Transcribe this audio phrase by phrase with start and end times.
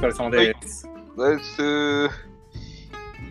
[0.00, 0.88] 疲れ様です。
[1.14, 1.62] です。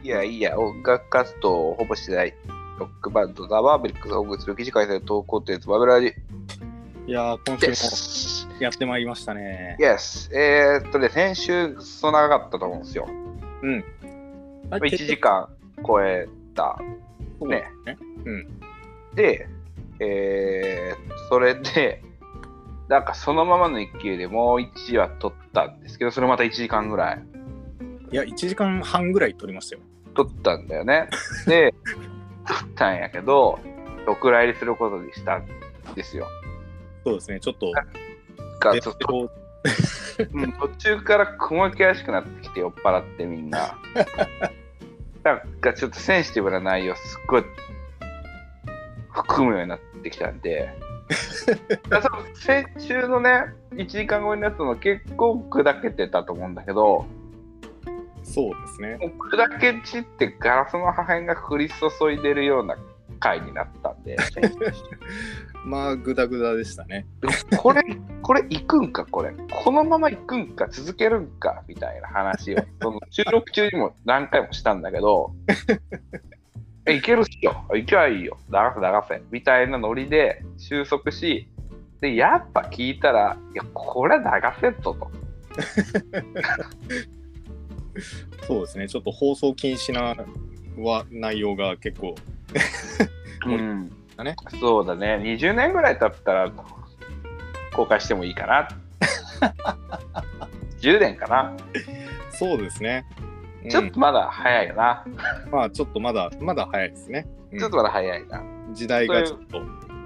[0.03, 2.33] いやいや、音楽活動をほぼしてない
[2.77, 6.13] ロックバンド、ザ・バーベリックスを送する記事開催投稿テーマ、バブラジ
[7.07, 8.45] いやー、今で週す。
[8.45, 9.77] もやってまいりましたね。
[9.79, 10.31] Yes。
[10.31, 13.07] えー、っとね、先週、そ長かったと思うんですよ。
[13.63, 13.83] うん。
[14.69, 15.49] あ1時間
[15.83, 16.79] 超えた。
[17.41, 17.97] ねね。
[19.15, 19.47] で、
[19.99, 22.03] えー、それで、
[22.89, 27.23] なんかそのままの勢いでもう1話撮ったんですけど、それまた1時間ぐらい
[28.11, 29.81] いや、1時間半ぐらい撮りましたよ。
[30.15, 31.07] 撮ったんだよね。
[31.45, 31.71] で、
[32.47, 33.59] 撮ったんやけど、
[34.07, 35.45] お蔵入りすることにしたん
[35.93, 36.27] ですよ。
[37.05, 37.71] そうですね、ちょっと、
[38.59, 39.31] がえちょっと、
[40.33, 43.77] うん途中から雲行き怪しくなってきて酔っ払ってみんな。
[45.23, 47.43] なんかちょっとセンシティブな内容すっごい
[49.11, 50.88] 含むようになってきたんで。
[52.35, 57.05] 先週のね、1時間後になったの結構砕けてたと思うんだけど、
[58.23, 58.99] そうですね。
[59.31, 62.75] 砕け散ってガラスの破片が降り注いでるような
[63.19, 64.17] 回になったんで、
[65.65, 67.05] まあ、ぐだぐだでしたね。
[67.57, 67.81] これ、
[68.21, 69.33] これ行くんか、これ。
[69.51, 75.33] このまま行くんか、続けるんか、みたいな話を、その収録中にも何回もしたんだけど、
[76.89, 77.53] え、いけるっしょ。
[77.75, 78.37] 行きゃいいよ。
[78.49, 79.21] 流せ、流せ。
[79.31, 81.47] みたいなノリで収束し、
[82.01, 84.23] で、やっぱ聞いたら、いや、これ流
[84.59, 85.11] せんぞと。
[88.47, 90.15] そうですね、ちょっと放送禁止な
[90.77, 92.15] は内容が結構、
[93.45, 95.19] うんだねそうだね。
[95.21, 96.51] 20年ぐらい経ったら、
[97.73, 98.67] 公開してもいいかな。
[100.81, 101.55] 10年かな。
[102.31, 103.05] そうですね。
[103.63, 105.05] うんちょっとまだ早いよな。
[105.51, 107.27] まあ、ちょっとまだ、まだ早いですね。
[107.51, 108.43] うんちょっとまだ早いな。
[108.73, 109.61] 時代がちょっと、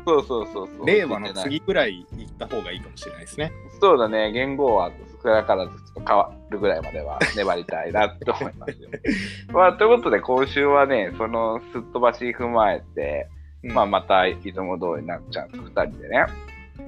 [0.06, 0.86] そうそうそうそう。
[0.86, 3.52] 令和の次ぐらい行った方がいいかもしれないですね。
[3.80, 4.92] そうだね、言語は
[5.24, 8.90] 少なからずちょっと変わるぐらいまでは 粘りたいなと思いますよ。
[9.54, 13.28] まあ、ということで、今週はね、そのすっ飛ばし踏まえて、
[13.64, 16.26] うんまあ、またいつも通りなっちゃんと2人でね、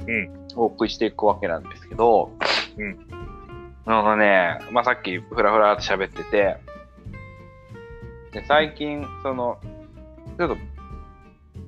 [0.07, 2.31] うんお送りしていくわけなんですけど、
[2.77, 2.97] うん
[3.85, 6.57] あのね、まあ、さっきふらふらって喋ってて、
[8.31, 9.59] で最近、その、
[10.37, 10.57] ちょっと、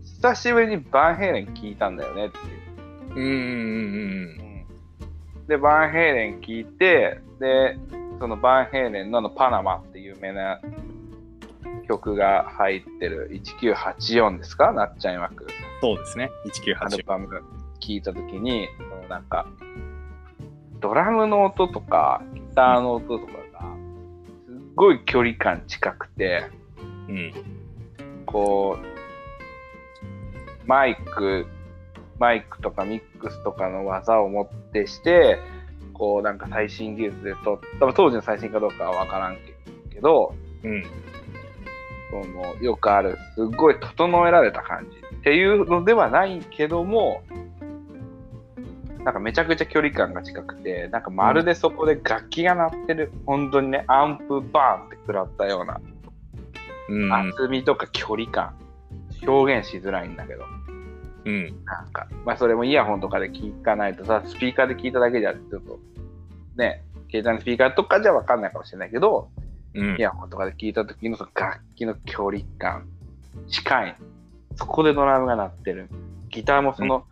[0.03, 3.15] 久しぶりにバンヘイレン聞いたんだよねっていう。
[3.15, 7.77] うんうんうんで、バンヘイレン聞いて、で、
[8.19, 10.59] そのバンヘイレンのあのパナマっていう有名な
[11.87, 14.73] 曲が入ってる1984ですか？
[14.73, 15.47] なっちゃん曰く。
[15.79, 16.29] そうですね、
[16.79, 17.05] アル1984。
[17.05, 17.43] バム
[17.79, 19.45] 聞いたときに、そのなんか、
[20.79, 23.39] ドラムの音とか、ギターの音とかが、
[24.45, 26.43] すっごい距離感近くて、
[27.07, 27.33] うん。
[28.25, 31.47] こう、マイク、
[32.19, 35.39] マイクとかミックスとかの技をもってして、
[35.93, 39.37] こうなんか最新技術でと、多分当時の最新かどうかはわからん
[39.91, 40.33] けど、
[40.63, 40.83] うん。
[42.09, 47.21] そのよくある、すっごい整えられた感じっていうのではないけども、
[49.07, 55.79] なんかめちゃくちゃ距離感が近くて、なんかまるでそこで楽器が鳴ってる、本当にね、アンプバーンって食らったような
[56.89, 57.13] うん。
[57.13, 58.53] 厚みとか距離感、
[59.25, 60.43] 表現しづらいんだけど、
[61.23, 61.63] うん。
[61.63, 65.79] なんか、まあそれもイヤホンとかで聞かないとさ、スピーカーで聞いただけじゃちょっと、
[66.57, 69.29] ね、携帯のスピーカーとかじゃわかんないかもしれないけど、
[69.73, 70.01] うんイ。
[70.01, 72.89] ヤホンとかで聞いた時のその楽器の距離感、
[73.47, 73.95] 近い。
[74.57, 75.87] そこでドラムが鳴ってる。
[76.29, 77.05] ギターもその、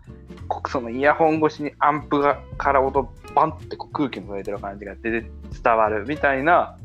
[0.47, 5.29] こそのイヤホン越しにアンプがから音バンってこう空気に触れてる感じが出て
[5.63, 6.78] 伝わるみたいな、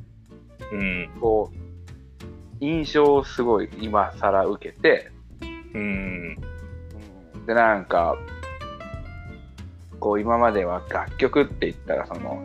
[0.73, 1.11] うん。
[1.21, 5.11] こう、印象をすごい今更受けて、
[5.75, 5.81] うん。
[5.81, 6.51] うん
[7.47, 8.17] で、なんか、
[9.99, 12.45] こう今までは楽曲って言ったらその、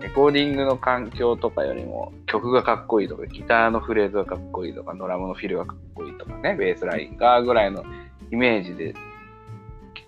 [0.00, 7.84] レコーディングの環境とかよりも曲がかっこいいとか、ギターのフレーズがかっこいいとか、ドラムのフィルがかっこいいとかね、ベースラインがぐらいの
[8.30, 8.94] イメージで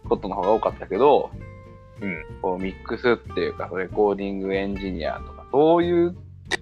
[0.08, 1.31] ことの方が多かったけど、
[2.00, 2.25] うん。
[2.43, 6.16] こうミックスっていうか、レコーディングエンジニアとか、そういう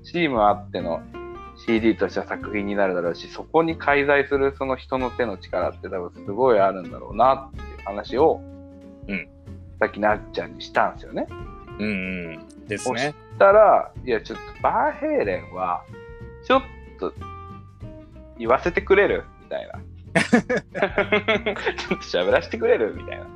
[0.04, 1.00] チームあっての
[1.66, 8.40] CD としては作品になるだろうし、そこに介在するその人の手の力って多分すごいあるんだろうなっていう話を、
[9.08, 9.28] うん
[9.78, 11.26] さっきなっちゃんにしたんですよね。
[11.78, 11.87] うん。
[11.87, 11.92] う
[12.38, 12.66] ん。
[12.66, 13.14] ですね。
[13.34, 15.84] したら、いや、ちょっとバーヘイレンは、
[16.46, 16.62] ちょっ
[16.99, 17.12] と
[18.38, 19.25] 言わせてくれる？
[19.42, 19.78] みたいな。
[20.25, 22.94] ちょっと喋らせてくれる？
[22.96, 23.26] みたいな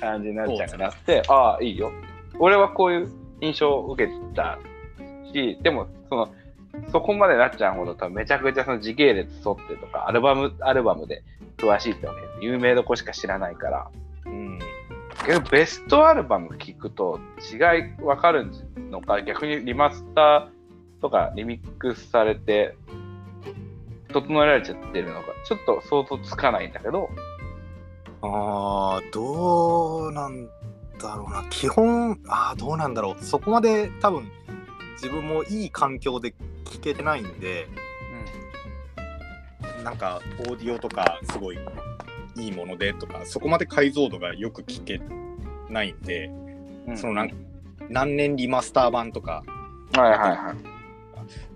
[0.00, 1.92] 感じになっちゃうかなって、ああ、いいよ。
[2.38, 3.08] 俺はこういう
[3.40, 4.58] 印象を受けた
[5.32, 6.34] し、でも、その、
[6.92, 11.22] そこまでなっちゃうほど多分めちゃくちゃその時系列沿ってとか、アルバム、アルバムで
[11.56, 12.32] 詳しいってわけです。
[12.40, 13.90] 有名どこしか知らないから。
[14.26, 14.58] うん。
[15.26, 17.20] けど、ベストアルバム聞くと
[17.52, 17.58] 違い
[18.02, 18.50] 分かる
[18.90, 22.76] のか、逆にリマスターとかリミックスされて、
[24.12, 27.08] 整えられちゃってるのが、ちょっと想像つかないんだけど、
[28.22, 30.48] ああ、どうなん
[31.00, 31.44] だろうな。
[31.50, 33.24] 基本、ああ、どうなんだろう。
[33.24, 34.30] そこまで多分、
[34.94, 36.34] 自分もいい環境で
[36.64, 37.68] 聞けてないんで、
[39.82, 41.58] なんか、オーディオとか、すごい
[42.36, 45.00] いいものでとか、そこまで解像度がよく聞け
[45.70, 46.30] ないんで、
[46.86, 46.98] うん。
[46.98, 47.30] そのなん
[47.88, 49.42] 何年リマスター版とか、
[49.96, 50.56] はいはいはい。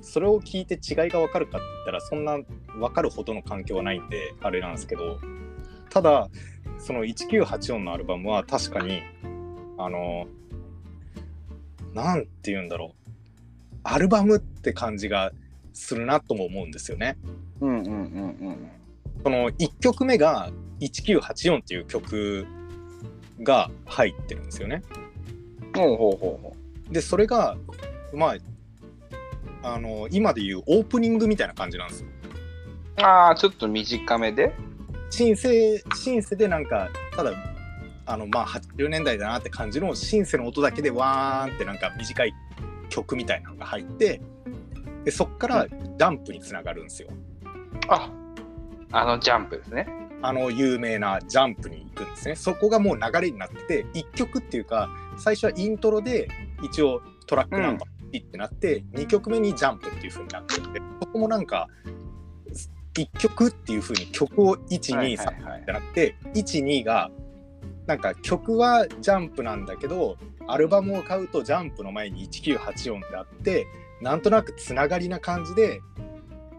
[0.01, 2.39] それを聞いて違いが分かるかって言ったら、そんな
[2.79, 5.19] 分かるほどの環境はないんで、あれなんですけど、
[5.91, 6.29] ただ、
[6.85, 9.01] その1984のアルバムは確かに、
[9.79, 10.27] あの、
[11.95, 13.11] なんて言うんだろう、
[13.85, 15.33] アルバムって感じが
[15.73, 17.17] するなとも思うんですよね。
[17.63, 18.71] うんうんうんうん。
[19.23, 20.51] その1曲目が
[20.81, 22.47] 1984っていう曲
[23.43, 24.83] が入ってるんですよね。
[25.75, 26.57] ほうほうほうほ
[26.91, 27.57] で、それが、
[28.13, 28.35] ま
[29.63, 32.09] あ、あの、今でいうオープニングみたいな感じなんですよ。
[32.99, 33.01] う。
[33.01, 34.53] ああ、ちょっと短めで？
[35.11, 37.33] シンセシンセでなんかただ
[38.07, 42.35] あのまあ80年代だなって感じのシンセの音だけでわーんってなんか短い
[42.89, 44.21] 曲みたいなのが入って
[45.05, 47.09] でそっからジャンプにつながるんですよ。
[47.89, 48.11] あ
[48.93, 49.87] あのジャンプですね。
[50.23, 52.37] あの有名なジャンプに行くんですね。
[52.37, 56.29] そこがもう流れになってて1曲っていうか最初はイントロで
[56.63, 60.63] 一応トラックナンバーってなって、2曲目にジャンプっていう風になってて
[61.03, 61.69] そこもなんか
[62.95, 65.63] 1曲っていう風に曲を123、はいはいはい。
[65.65, 67.11] じゃなくて12が
[67.87, 73.67] なんか曲はジャンプなんだけどアルバムを買うとジャンプの前に1984ってあって
[74.01, 75.81] なんとなくつながりな感じで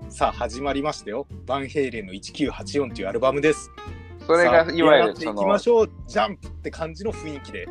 [0.10, 1.26] さあ始まりましたよ。
[1.46, 3.72] バンヘイレンの1984っていうアルバムです。
[4.26, 5.92] それがいわゆるそのきましょう。
[6.08, 7.68] ジャンプって感じの雰囲気で。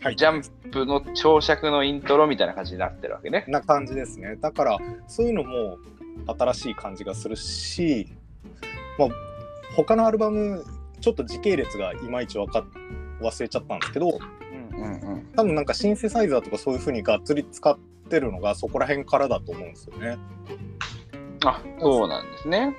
[0.00, 3.44] 入ってジャンプの長尺のイントロみたいな感じになってるわけね。
[3.48, 4.36] な感じですね。
[4.36, 5.78] だからそういうのも
[6.26, 8.08] 新しい感じがするし、
[8.98, 9.08] まあ、
[9.76, 10.64] 他のアルバム
[11.00, 12.64] ちょっと時系列がいまいちわかっ
[13.20, 14.18] 忘れちゃったんですけど
[14.72, 15.26] うんうんうん。
[15.36, 17.78] 多分なんかシンセサイザーとかそういう風にがっつり使っ
[18.10, 20.18] てるのがそこら辺からだと思うんですよね。
[21.44, 22.74] あそうなんですね。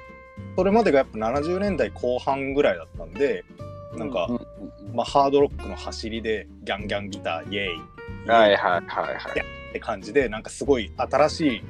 [0.55, 3.43] それまでがやっぱ70年代後半ぐらいだったんで
[3.95, 4.37] なんか、ううん
[4.89, 7.75] うんまあ、ハードロックの走りでギャンギャンギターイエーイ
[8.25, 9.15] うんはいはいはいはい。
[9.69, 11.63] って感じでなんかすごい新しい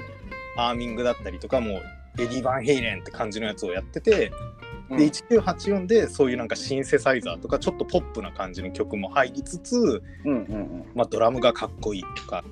[0.57, 1.81] アーミングだったりとかも
[2.19, 10.86] エディ・バンヘイレンって感じのやつをやってて、うんで1984でそういうなんかシンセサイザーとかちょっとポップな感じの曲も入りつつ、うんうんうん。
[10.95, 12.44] まあ、ドラムがかっこいいとか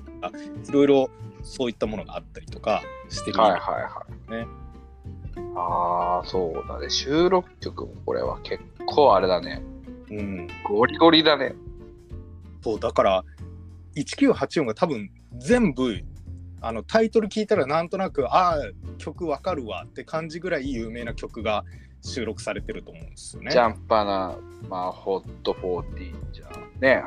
[0.68, 1.10] いろいろ
[1.42, 4.44] そういったものがあったりとかしてる、はいはいはい。
[4.44, 4.46] ね
[5.54, 6.90] ああ、そうだね。
[6.90, 9.62] 収録曲もこれは結構あれだね。
[10.10, 11.54] うん、ゴリゴリだね。
[12.62, 13.24] そうだから
[13.96, 16.02] 1984が多分全部
[16.66, 18.58] あのタイトル聞いたらなんとなくああ
[18.98, 21.64] 曲わかるわって感じぐらい有名な曲が
[22.02, 23.50] 収録されてると思うんですよね。
[23.50, 24.36] ジャンパな、
[24.68, 27.04] まあ、ホット40じゃね。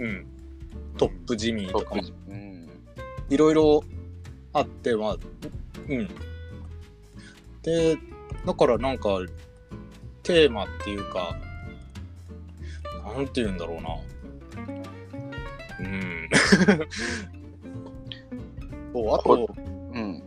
[0.00, 0.26] うん、
[0.96, 2.68] トップジミートとかもうん。
[3.30, 3.82] いろいろ
[4.52, 5.16] あってまあ
[5.88, 6.08] うん
[7.62, 7.96] で
[8.44, 9.20] だからなんか
[10.22, 11.36] テーマっていうか
[13.04, 13.88] なんて言うんだろうな
[15.80, 16.28] うん
[18.92, 19.54] そうあと
[19.94, 20.22] うん。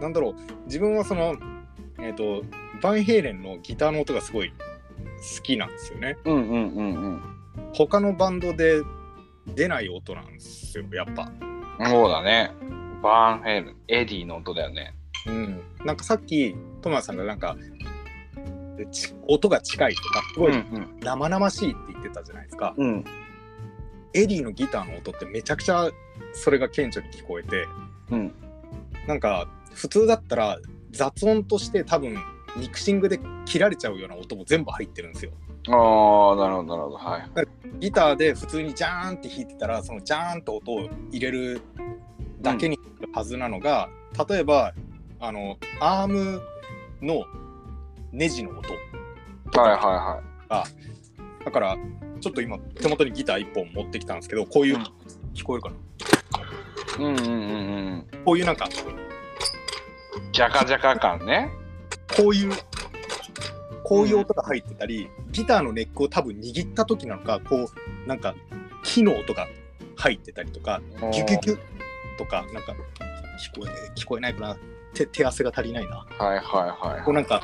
[0.00, 0.34] なんだろう
[0.66, 1.36] 自分はその
[2.00, 2.42] えっ、と
[2.80, 7.22] バンヘイレンのギターの音がすごい好きなんですよねうんうんうんうん。
[7.74, 8.82] 他のバンドで
[9.54, 11.30] 出ない音なんですよやっぱ
[11.86, 12.50] そうだね。
[13.02, 14.94] バンヘイレン、エディの音だよね。
[15.26, 17.56] うん、なんかさっきトマさんがなんか
[18.86, 23.04] ち音が近いとかすごいうん生々しいって言ってたじゃないですか、うん。
[24.14, 24.20] うん。
[24.20, 25.90] エディのギターの音ってめちゃくちゃ
[26.32, 27.66] それが顕著に聞こえて
[28.10, 28.32] うん。
[29.06, 30.58] なんか普通だったら
[30.90, 32.18] 雑音として多分
[32.56, 35.32] ミキシングで切られちゃうような音も全部入ってるんですよ
[35.68, 36.96] ああ、なるほど、なるほど。
[36.96, 37.30] はい。
[37.78, 41.60] ギターで普通にジャーンって弾いてたらそのジャーンと音を入れる
[42.40, 42.78] だけに
[43.12, 43.88] はずなのが、
[44.28, 44.72] 例えば
[45.20, 46.40] あのアーム
[47.02, 47.24] の
[48.12, 48.72] ネジの音
[49.60, 50.22] はいは
[51.44, 51.76] だから
[52.20, 54.84] ちょっと今手元にギター1本持ってきたんですけどこういう、うん
[55.34, 55.70] 聞こえるか
[56.98, 57.04] な？
[57.04, 58.24] うんうんうんうん。
[58.24, 58.68] こういうなんか
[60.32, 61.48] ジャカジャカ感ね。
[62.16, 62.52] こういう
[63.84, 67.70] こういう音が入ってたり、ギターのネックを多分握った時なのかこ
[68.04, 68.34] うなんか
[68.82, 69.46] 木の音が
[69.94, 70.80] 入ってたりとか
[71.12, 71.58] ギュギュギュ
[72.18, 72.72] とかなんか
[73.54, 74.56] 聞こえ聞こえないかな
[74.92, 77.04] 手手汗が足りないなはいはいはい。
[77.04, 77.40] こうなんか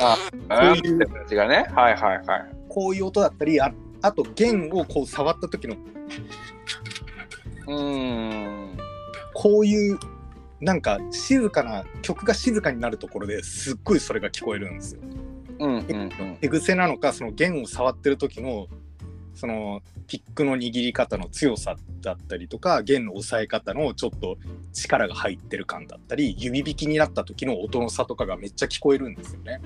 [0.00, 0.18] あ、
[0.50, 1.66] こういうがね。
[1.74, 2.59] はいはいはい。
[2.70, 5.76] こういう音だったりああと弦をこう触った時の
[7.66, 8.78] うーん。
[9.34, 9.98] こういう
[10.60, 15.00] なんか静かな曲が静かになるところですっごいそれが聞こえるんですよ。
[15.58, 16.36] うんうんうん。
[16.40, 18.66] 手癖なのかその弦を触ってる時の
[19.34, 24.36] そのピックの握り方の強さだったりとか弦の押さえ方のちょっと
[24.72, 29.60] 力が入ってる感だったり指弾きになった時の音の差とかがめっちゃ聞こえるんですよね。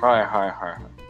[0.00, 1.09] はいはいはい。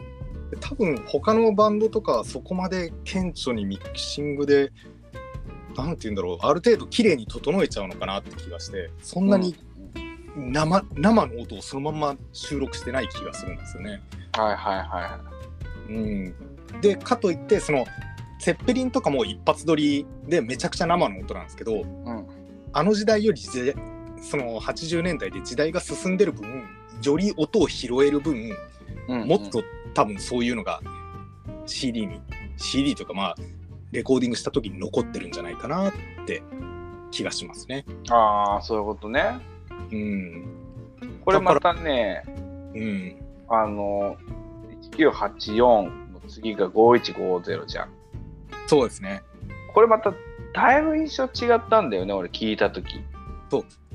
[0.61, 4.71] 多分他のバンドとかはそこまで顕著にミキシングで
[5.75, 9.55] なんて言うんだろうある程度綺麗に整えちゃうのかなって気がしてそんなに
[10.35, 14.01] 生,、生の音をそのまま収録してない気がするんですよね。
[14.33, 15.19] はいはいは
[15.89, 16.33] うん、
[16.81, 17.85] でかといってその
[18.39, 21.81] セッペリンとかも一発撮りでめちゃくちゃ生の音なんですけどい。
[21.81, 22.27] うん。
[22.73, 26.63] あの時代よりその80年代で時代が進んでる分
[27.03, 28.51] より音を拾える分
[29.07, 30.81] うんもっと多分そういうのが
[31.65, 32.21] CD に
[32.57, 33.35] CD とかまあ
[33.91, 35.93] レコーディングした時に残ってるんじゃないかなっ
[36.25, 36.41] て
[37.11, 37.85] 気がしますね。
[38.09, 39.39] ああ、そういうことね。
[39.91, 40.45] うん、
[41.25, 42.23] これまたね、
[42.73, 43.15] うん、
[43.49, 44.17] あの、
[44.91, 47.89] 1984の次が5150じゃん。
[48.67, 49.21] そうですね。
[49.73, 50.13] これまた
[50.53, 53.01] だいぶ印象違ったんだよね、俺聞いたとき。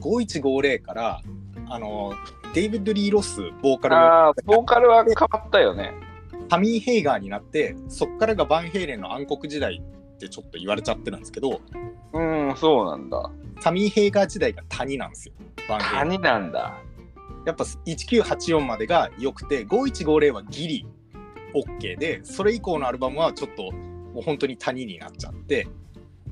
[0.01, 1.23] 5150から
[1.69, 2.13] あの
[2.57, 5.93] デイビッド・リー・ロスボーカルのああ、ボーカルは変わったよね。
[6.49, 9.83] タミー・ヘイガーになってそっからがバンヘイレンの暗黒時代
[10.15, 11.61] ってちょっと言われちゃってるんですけど
[12.15, 13.31] うん、そうなんだ。
[13.61, 15.35] タミー・ヘイガー時代が谷なんですよ。
[15.69, 16.79] バンヘイレン谷なんだ。
[17.45, 20.87] やっぱ1984までが良くて5150はギリ
[21.55, 25.69] OK でそれ以降のアルバムはちょっともう本当に谷になっちゃって、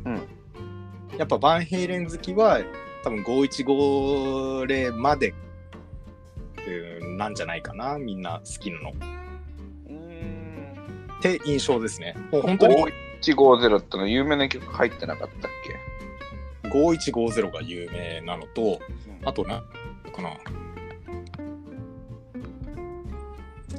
[0.07, 0.23] うん
[1.19, 2.61] やっぱバンヘイレン好きは
[3.05, 5.44] 多分5150までうん
[7.17, 8.91] なんじゃないかなみんな好きなの。
[8.91, 8.93] っ
[9.89, 11.21] うん。
[11.21, 12.17] て印象ですね。
[12.31, 12.77] もう本当に
[13.23, 15.51] 5150っての有名な曲入ってなかったっ
[16.71, 18.81] 5150が有名なのとけ
[19.25, 19.63] あとな
[20.15, 20.31] かな。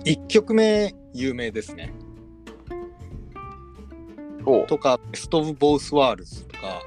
[0.03, 1.93] 1曲目有名ですね。
[4.67, 6.83] とか、ベスト・オブ・ボース・ワールズとか、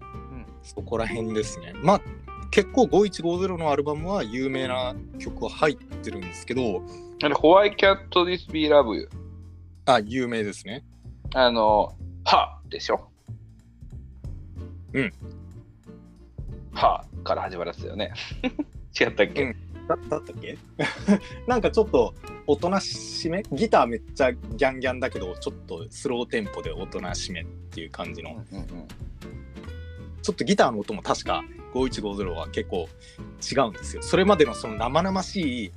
[0.00, 0.46] うん。
[0.62, 1.72] そこら辺ですね。
[1.76, 2.00] まあ、
[2.54, 6.84] 結構5150のアルバムは有名な曲は入ってるんですけど、
[7.20, 9.10] あれ、ホワイキャット・ディス・ビー・ラブ・ユ
[9.86, 10.84] あ、有名ですね。
[11.34, 13.08] あの、はでしょ？
[14.92, 15.12] うん。
[16.72, 18.12] はから始まるやつだよね。
[19.00, 19.56] 違ったっけ、うん。
[19.88, 20.56] だだったっけ？
[21.48, 22.14] なんかちょっと、
[22.46, 23.42] おとなしめ？
[23.50, 28.44] ギターめっちゃギャンギャンだけど、ちょっとスローテンポでおとなしめっていう感じの、
[30.24, 32.88] ちょっとギターの音も確か5150は結構
[33.52, 34.02] 違うんですよ。
[34.02, 35.72] それまでのその生々しい、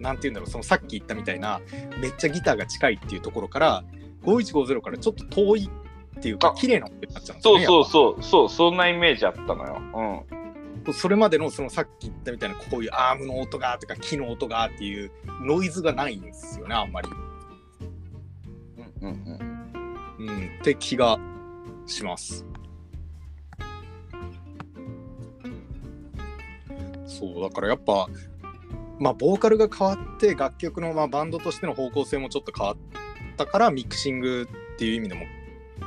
[0.00, 1.60] なんて言うんだろう、そのさっき言ったみたいな、
[2.00, 3.84] めっちゃギターが近いっていうところから、
[4.24, 5.70] 5150からちょっと遠い
[6.18, 7.66] っていうか、あ綺麗な音になっちゃうんですよね。
[7.66, 10.26] そうそうそう、そう、そんなイメージあったのよ。
[10.86, 15.10] ぱそれまでのそのさっき言ったみたいな、こういうアームの音がとか、木の音がっていう
[15.42, 17.08] ノイズがないんですよね、あんまり。
[19.02, 19.08] うん。
[19.08, 19.66] うん
[20.18, 21.18] うんうん、って気が
[21.86, 22.46] します。
[27.18, 28.08] そうだからやっぱ
[28.98, 32.76] まあボーカルが変わって楽曲のまあバンドとしての方向性もちょっと変わっ
[33.36, 35.26] たからミクシングっていう意味でも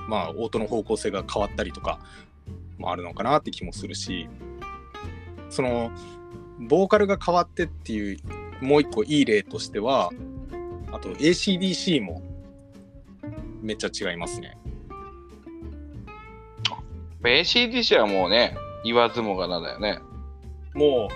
[0.07, 1.99] まあ音の方向性が変わったりとか
[2.77, 4.27] もあるのかなって気もするし
[5.49, 5.91] その
[6.59, 8.17] ボーカルが変わってっていう
[8.61, 10.11] もう一個いい例としては
[10.91, 12.21] あと ACDC も
[13.61, 14.57] めっちゃ違いますね。
[17.23, 19.99] ACDC はもうね、言わずもがなだよね。
[20.79, 21.09] も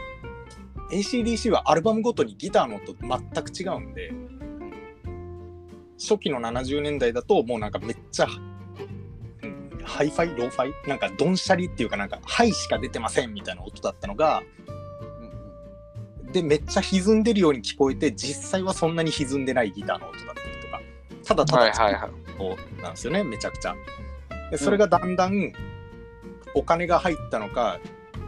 [0.90, 4.12] う ACDC はアルバムごとにギターの音全く違うんで
[5.98, 8.28] 初期の70年代だともうなんかめっちゃ、
[9.86, 14.44] ハイファイローファイなんかドンシャリっていうかなんかハイしか出てませんみたいな音だったのが
[16.34, 20.82] でめっちゃ歪んでるように聞こえて実際はそんなに歪んでないギターの音だったりとか
[21.24, 22.10] ただただ。
[22.38, 23.76] 音なんですよねめちゃくちゃ
[24.52, 25.54] でそれがだんだん
[26.54, 27.80] お金が入ったのか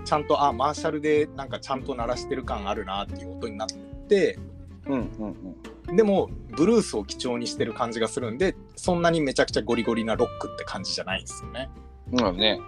[0.06, 3.68] ちゃんとあマーシャルでなんかちゃんと鳴らしてる感あるなっていう音になっ
[4.08, 4.40] て
[4.86, 5.56] うんうん
[5.90, 5.96] うん。
[5.96, 11.70] でもブルースを基調にしてる感じがするんでそんなにめちゃくちゃゴリゴリなロックって感じじゃないんですよね
[12.14, 12.60] うんね。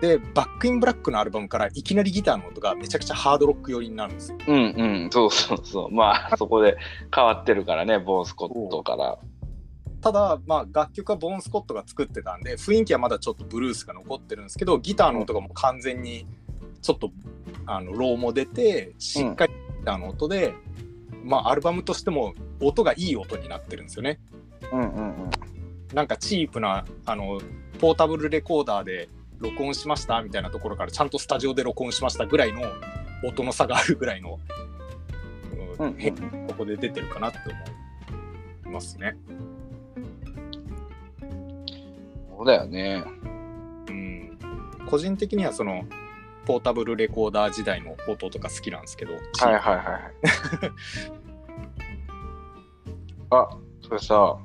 [0.00, 5.08] でバックインブラックのアルバムからいきなりギターの音がめちゃくちゃハードロック寄りになるんですようんうん。
[5.10, 5.90] そうそうそう。
[5.90, 6.76] まあ、そこで
[7.14, 9.18] 変わってるからね、ボーン・スコットから。
[10.00, 16.26] ただ、まあ、楽曲はボーン・スコットが作ってたんで雰囲気はまだちょっとブルースが残ってるんですけどギターの音がもう完全に
[16.84, 17.10] ちょっと
[17.64, 20.54] あのローも出てしっかりギターの音で、
[21.24, 24.20] まあアルバムとしても音がいい音になってるんですよね
[24.70, 25.30] うんうんうん。
[25.94, 27.40] なんかチープなあの
[27.80, 32.60] ポータブルレコーダーで録音しましたみたいなところからちゃんとスタジオで録音しましたぐらいの
[33.26, 34.38] 音の差があるぐらいの、
[35.78, 36.14] うんうん変
[36.46, 37.38] ここで出てるかなって
[38.64, 39.16] 思いますね。
[42.28, 43.02] そうだよね。
[43.88, 44.38] うん、
[44.86, 45.84] 個人的にはその
[46.46, 50.12] ポータブルレコーダー時代の音とか好きなんですけど、はいはいはいはい。
[53.30, 53.48] あ、
[53.82, 54.38] それさ、は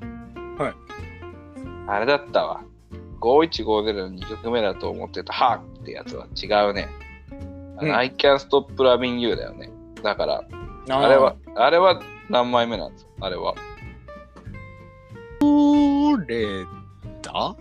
[0.68, 0.74] い。
[1.86, 2.62] あれだったわ。
[3.20, 6.88] 5150の2曲目だと思ってた、ハーってやつは違うね。
[7.80, 9.70] I can stop loving you だよね。
[10.02, 10.44] だから、
[10.90, 13.10] ああれは、あれは何枚目なんですか？
[13.20, 13.54] あれは。
[15.40, 16.64] どれ
[17.22, 17.56] だ？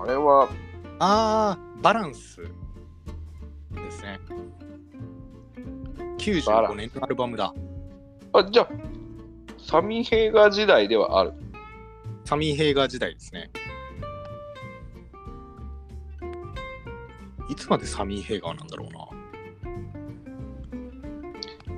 [0.00, 0.48] あれは、
[1.00, 4.18] あーバランスですね。
[6.46, 7.54] バランス95年のアルバムだ。
[8.32, 8.68] あ、じゃあ、
[9.58, 11.32] サミー・ヘイガー時代ではある。
[12.24, 13.50] サミー・ヘイガー時代ですね。
[17.48, 18.92] いつまでサミー・ヘイガーなんだろう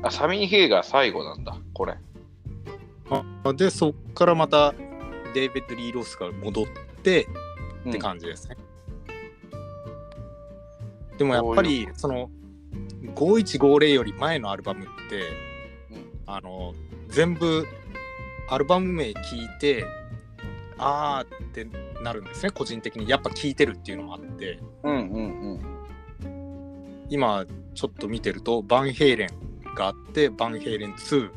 [0.00, 0.08] な。
[0.08, 1.94] あ、サミー・ヘイガー最後なんだ、これ。
[3.10, 4.72] あで、そっからまた
[5.34, 6.66] デイビッド・リー・ロスが戻っ
[7.02, 7.26] て
[7.84, 8.56] うんって感じですね。
[11.20, 12.30] でもやっぱりその
[13.14, 15.20] 5150より前のアルバムって、
[15.90, 16.10] うん。
[16.24, 16.72] あの
[17.10, 17.68] 全部
[18.48, 19.84] アルバム名聞いて
[20.78, 21.66] あーって
[22.02, 23.06] なるんですね個人的に。
[23.06, 24.60] やっぱ聞いてるっていうのもあって。
[24.82, 25.60] うんうん
[26.22, 27.06] うん。
[27.10, 31.30] 今ちょっと見てるとバンヘイレンがあってバンヘイレン2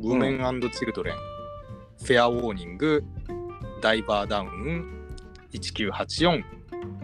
[0.00, 1.14] ウーメンチルドレン、
[2.02, 3.04] フェアウォーニング
[3.80, 5.06] ダイバーダウン
[5.52, 6.42] 1984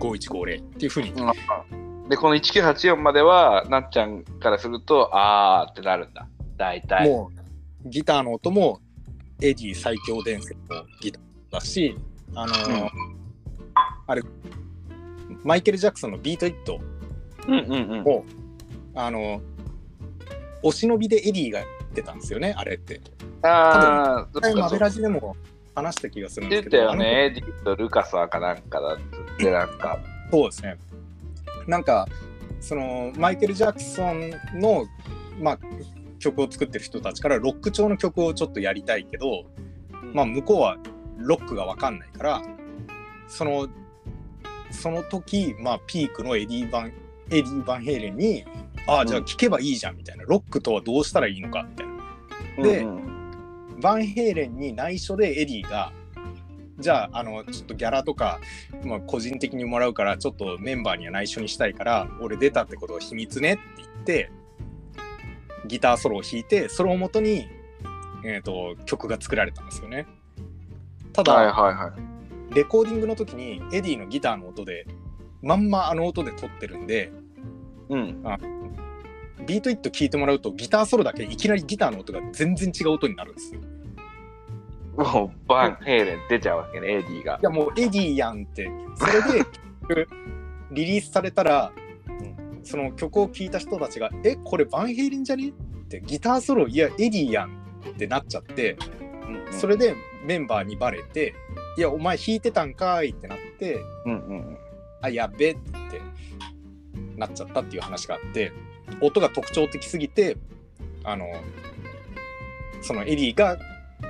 [0.01, 1.13] 5150っていうふうに
[2.09, 6.29] で、この1984までは、なっちゃんからすると、あーってなるんだ。
[6.57, 7.09] 大体。
[7.09, 8.81] もうギターの音も
[9.41, 11.97] エディ最強伝説のギターだし
[12.35, 12.91] あのーうん
[14.07, 14.23] あれ
[15.43, 16.81] マイケル・ジャクソンのビート・イット
[17.47, 18.05] うんうんうん。
[18.05, 18.25] を
[18.95, 19.41] あの
[20.63, 23.01] お忍びでエディが弾いてたんですよねあれって
[23.43, 25.37] あー、前マベラジでも
[25.75, 27.25] 話した気がするんで言っすけどてたよね。
[27.27, 28.99] エディとルカサーかなんかだっ
[29.39, 29.99] て、なんか。
[30.31, 30.79] そうですね
[31.67, 32.07] なんか
[32.61, 34.87] そのマイケル・ジャクソンの、
[35.41, 35.59] まあ、
[36.19, 39.45] 曲を作ってる人たちからロック調の曲をちょっとやりたいけど、
[40.13, 40.79] まあ、向こうは
[41.19, 42.43] ロックが分かんないから
[43.29, 43.69] その
[44.71, 46.93] その時、まあ、ピークのエディ・バン
[47.31, 51.95] エディ・バンヘイレンに「ああじゃあ聞けばいいじゃん」みたいな、ロックとはどうしたらいいのかみたいな。
[52.63, 53.81] でうんうん。
[53.81, 55.93] バンヘイレンに内緒でエディが
[56.79, 58.41] じゃああのちょっとギャラとか、
[58.85, 64.31] まあ、個人的にもらうからちょっとメンバーには内緒にしたいから俺出たってことは秘密ねって言って
[65.67, 67.49] ギターソロを弾いてそれをもとに、
[68.25, 70.07] えー、と曲が作られたんですよね。
[71.13, 71.93] ただ、はいはいは
[72.51, 72.55] い。
[72.55, 74.87] レコーディングの時にエディのギターの音で
[75.43, 77.13] まんまあの音で録ってるんで
[77.89, 78.23] うん。
[79.47, 83.61] ビートイット聞いてもらうとギターソロだけいきなりギターの音が全然違う音になるんですよ。
[84.97, 87.39] もうバンヘイレン出ちゃうわけね、エディがい。
[87.43, 90.07] やもうエディやんってそれで
[90.71, 91.73] リリースされたら
[92.63, 95.53] その曲を聴いた人たちが「えこれバンヘイレンじゃね?」っ
[95.89, 97.51] てギターソロいやエディやん
[97.91, 98.77] ってなっちゃって
[99.51, 101.35] それでメンバーにバレて
[101.77, 104.59] 「いやお前弾いてたんかい」ってなってうんうんうん。
[105.03, 106.01] 「あやべ」って
[107.17, 108.53] なっちゃったっていう話があって
[109.01, 110.37] 音が特徴的すぎて
[111.05, 111.27] あの
[112.81, 113.59] そのエディが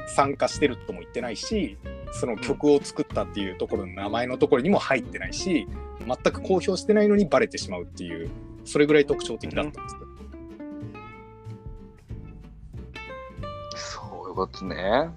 [0.06, 1.78] 参加してるとも言ってないし
[2.12, 5.66] その曲を作ったっていうところの名前のところにも入ってないし
[6.06, 8.30] 全く公表してないのにバレてしまうっていう
[8.64, 10.00] それぐらい特徴的だったんですよ。
[13.76, 15.10] そういうことね。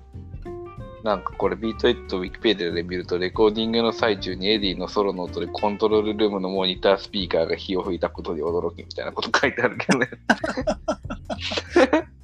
[1.04, 10.10] なんかこれビートイットウィキペディアで見るとレコーディングの最中にエディのソロの音でコントロールルームのモニタースピーカーが火を吹いたことに驚きみたいなこと書いてあるけどね。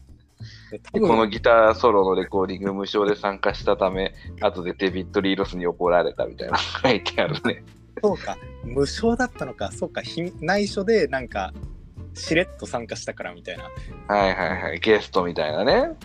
[0.92, 7.64] このギターソロのレコーディング無償で参加したため、後でデビッド・リーロスに怒られたみたいなの 書いてあるね。
[8.02, 8.38] そうか。
[8.64, 9.72] 無償だったのか。
[9.72, 10.02] そうか。
[10.02, 11.54] ひ内緒でなんか
[12.14, 13.64] しれっと参加したからみたいな。
[14.08, 14.80] はいはいはい。
[14.80, 15.96] ゲストみたいなね。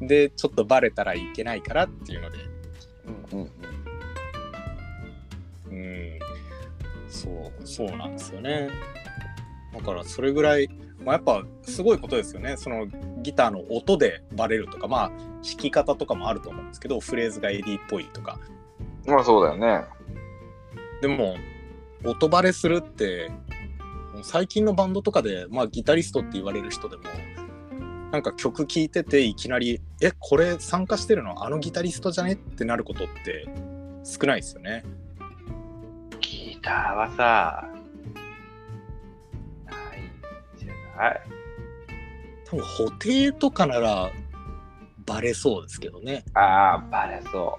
[0.00, 2.38] でちょっとバレたらいけないからっていうので。
[3.32, 3.50] うんうん。
[5.70, 6.18] うん。
[7.08, 8.70] そうそうなんですよね。
[9.74, 10.68] だからそれぐらい、
[11.04, 12.56] まあ、やっぱすごいことですよね。
[12.56, 12.86] その
[13.22, 18.38] ギターの音でバレるとかまあ弾き方とかもあると思うんですけどフレーズがエディっぽいとか
[19.06, 19.84] まあそうだよね。
[21.00, 21.36] でも
[22.04, 23.30] 音バレするって
[24.22, 27.04] 最近のバンドとかで、まあ、ギタリストって言われる人でも
[28.10, 31.44] なんか曲聴いてていきなり「えこれ参加してるの？
[31.44, 33.46] あのギタリストじゃね?」ってなることって
[34.04, 34.84] 少ないですよね。
[36.20, 37.68] ギターはさ、
[39.64, 40.10] ないん
[40.58, 41.20] じゃない
[42.50, 44.10] 多分布袋とかなら
[45.06, 46.24] バレそうですけどね。
[46.34, 47.56] ああ、バレそ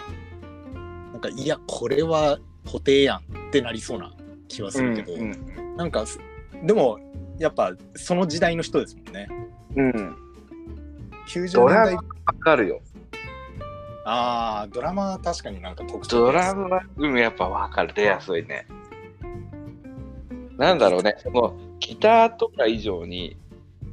[1.13, 4.12] なんかいやこれは布袋やんってなりそうな
[4.49, 4.71] 気はう。
[4.71, 5.75] するけど、うん。
[5.77, 6.19] なんかす
[6.63, 6.99] でも
[7.39, 9.27] やっぱその時代の人ですもんね。
[9.75, 10.15] うん。
[11.27, 12.04] 90ドラわ
[12.39, 12.82] かるよ。
[14.04, 17.93] ああドラマは確かになんか特徴ドラムは、うん、やっぱわかる。
[17.93, 18.67] 出やすいね。
[20.58, 23.38] なんだろうね、そのギターとか以上に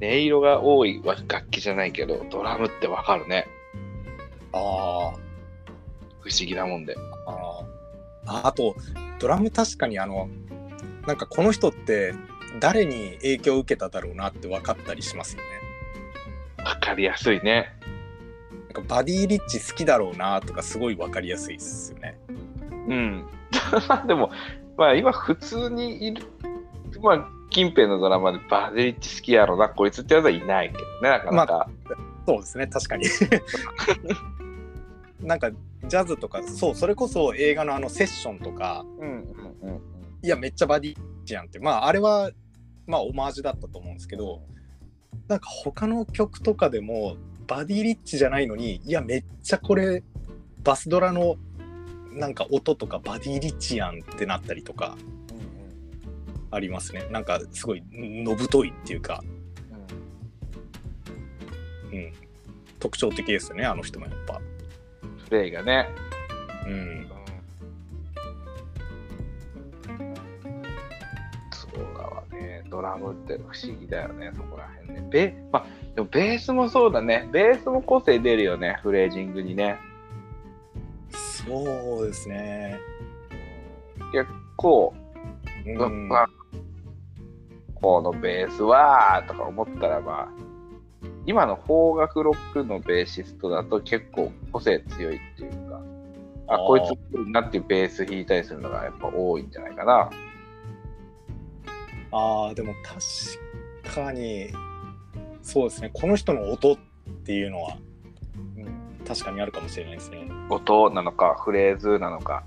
[0.01, 3.47] 音色が多い楽器じゃないけど、ドラムってわかるね。
[4.53, 4.61] ああ
[6.21, 6.97] 不思議なもんで。
[7.27, 7.65] あ
[8.27, 8.77] ああと
[9.19, 10.29] ドラム確かにあの
[11.07, 12.15] なんかこの人って
[12.61, 16.65] 誰に影響を受けただろうなって分かったりしますよね。
[16.65, 17.73] わかりやすいね。
[18.75, 22.19] なんかバディリッチ好きだろうなとかすごい分かりやすいですよね。
[22.89, 23.27] うん。
[24.07, 24.31] でも、
[24.77, 26.23] まあ今普通にいる、
[27.03, 31.71] まあ近辺のドラマでバデリッチ好きやろな、こいつってやつはいないけどね、なかなか。
[32.27, 33.05] そうですね確かに。
[35.21, 35.51] なんか
[35.87, 39.17] ジャズとかそうそれこそ映画のあのセッションとかうんうん
[39.63, 39.81] うん
[40.23, 42.31] いやめっちゃバディリッチやんってまああれは
[42.87, 44.43] まあオマージュだったと思うんですけど
[45.29, 50.03] なんか他の曲とかでもバディリッチじゃないのにいやめっちゃこれ
[50.63, 51.37] バスドラの
[52.13, 54.97] なんか音とかバディリッチやんってなったりとか
[56.51, 59.23] ありますねなんかすごいのぶといっていうか、
[61.93, 62.13] うん、
[62.79, 64.41] 特徴的ですよねあの人もやっぱ。
[65.29, 65.89] プレイがね。
[66.67, 67.09] うん
[71.51, 72.65] そうだわね。
[72.71, 75.09] ドラムって不思議だよね、そこら辺ね。
[75.11, 77.29] ベ,、まあ、でもベースもそうだね。
[77.31, 79.79] ベースも個性出るよね、フレージングにね。
[81.11, 82.79] そうですね。
[84.13, 84.95] 結構、
[85.67, 86.29] うんまあ、
[87.81, 90.29] このベースはとか思ったらまあ
[91.27, 95.81] 今の邦楽ロックのベーシストだと結構個性強いっていうか
[96.49, 100.11] あこいつなっていうベース弾いたりするのがやっぱ多いんじゃないかな。
[102.11, 102.73] ああでも
[103.85, 104.49] 確かに
[105.43, 105.91] そうですね。
[105.93, 106.77] この人の音っ
[107.25, 107.77] ていうのは
[109.07, 110.27] 確かにあるかもしれないですね。
[110.49, 112.45] 音なのかフレーズなのか。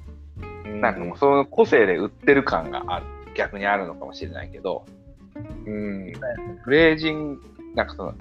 [0.65, 0.81] うん。
[0.81, 4.85] なんかもうその個性で売ってる感がある逆にあるのかもしれないけど
[5.65, 6.13] うん。
[6.63, 7.41] フレージング
[7.75, 8.13] なんかその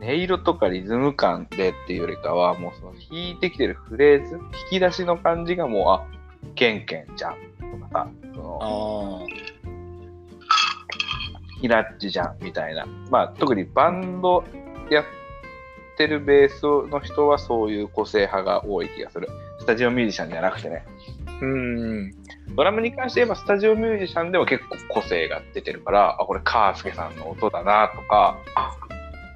[0.00, 6.06] 音色とかリズム感でっていうよりかはもうその弾いてきてるフレーズ引き出しの感じがもうあ
[6.54, 7.36] ケンケンじゃん
[7.78, 9.26] とかさその
[11.60, 12.84] ヒラッチじゃんみたいな。
[13.10, 14.42] まあ特にバンド
[14.90, 15.04] やっ
[15.96, 19.28] てるベースの人はそういう個性派が多い気がする。
[19.62, 20.84] スタジオミュージシャンじゃなくてね。
[21.40, 22.12] ーうん。
[22.56, 28.38] ドラムに関して言えばスタジオミュージシャンでも結構個性が出てるからあこれカースケさんの音だなとか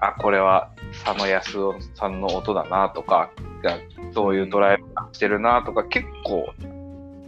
[0.00, 0.72] あこれは
[1.04, 3.30] 佐野康夫さんの音だなとか
[3.62, 3.78] が
[4.12, 6.52] そういうドライブしてるなとか結構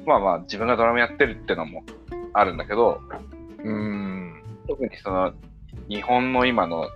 [0.04, 1.84] まあまあ自分がドラムやってるってのも
[2.32, 3.00] あるんだけど
[3.62, 4.42] うん。
[4.66, 5.32] 特にその
[5.88, 6.88] 日本の今の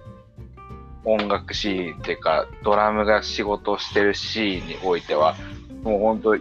[1.04, 5.36] 音楽シーンっていうかドラムが仕事をしてるシーンにおいては
[5.82, 6.36] もう本当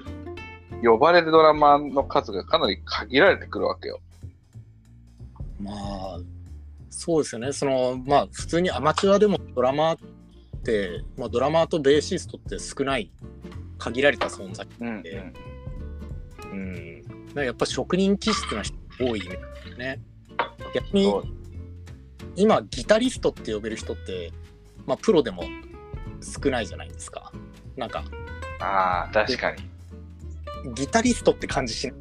[0.84, 4.00] 呼ばれるドラマーの数がかなり限られてくるわけよ。
[5.60, 6.20] まあ
[6.90, 7.52] そうですよね。
[7.54, 9.98] そのまあ普通にアマチュアでもドラマーっ
[10.64, 13.12] て、まあ、ドラマーとベーシストって少ない
[13.78, 15.34] 限られた存在うんえ
[16.52, 17.02] うん。
[17.04, 19.22] だからやっぱ職人気質な人多い
[19.78, 20.00] ね。
[20.74, 21.14] 逆に
[22.36, 24.32] 今ギタリストって呼べる人って、
[24.86, 25.44] まあ、プロでも
[26.22, 27.32] 少ないじゃないですか。
[27.76, 28.04] なんか
[28.62, 29.64] ああ確かに。
[30.76, 31.98] ギタリストって感じしない？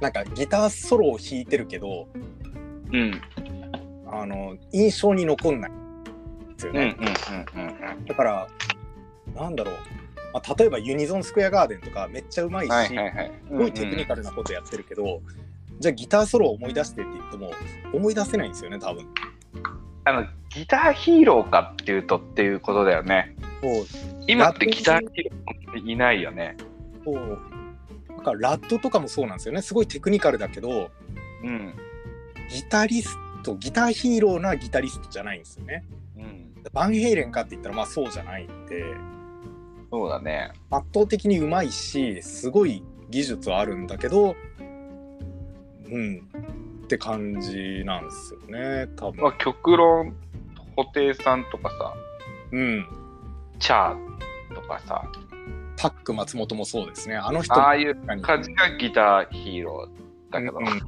[0.00, 2.08] なんかギターソロを弾いてるけど
[2.92, 3.20] うん。
[4.06, 5.70] あの印象に残んない。
[5.70, 6.96] ですようんうんね、
[7.54, 8.04] うんうん。
[8.04, 8.48] だから
[9.34, 9.74] なんだろう、
[10.34, 12.72] まあ、例えばユニゾンスクエアガーデンとかめっちゃうまいし。
[12.88, 12.94] す
[13.50, 15.22] ごいテクニカルなことやってるけど、
[15.78, 17.52] じゃあギターソロを思い出してって言っても
[17.94, 19.06] 思い出せないんですよね多分。
[20.04, 23.31] あのギターヒーローかっていうとっていうことだよね。
[23.62, 23.86] そう。
[24.26, 26.56] 今ってギターヒーローいないよね。
[27.04, 27.38] そう。
[28.18, 29.62] だからラッドとかもそうなんですよね。
[29.62, 30.90] すごいテクニカルだけど
[31.42, 31.74] うん。
[32.50, 35.84] ギタリストギターヒーローなギタリストじゃないんですよね。
[36.16, 36.52] うん。
[36.72, 38.84] バンヘイレンかって言ったらまあそうじゃないんで。
[39.90, 40.52] そうだね。
[40.70, 44.34] 圧倒的にうまいしすごい技術はあるんだけど
[45.90, 46.28] うん。
[46.84, 50.14] って感じなんですよね多分、まあ極論、
[50.76, 51.94] 布袋さんとかさ、
[52.52, 52.86] うん
[53.62, 55.02] チャーとかさ、
[55.78, 57.14] パック松本もそうですね。
[57.14, 60.80] あの人ああいう感じがギターヒーローだけど、うんうん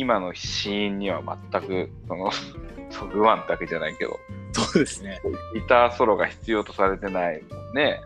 [0.00, 2.30] 今のシーンには全くその
[2.88, 4.16] そぐわんだけじゃないけど
[4.52, 5.20] そうですね。
[5.54, 8.00] ギターソロが必要とされてないもんね。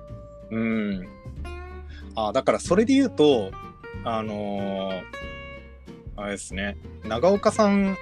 [0.50, 1.08] うん。
[2.14, 3.50] あだからそれで言うと、
[4.04, 5.02] あのー
[6.16, 7.94] あれですね、長岡さん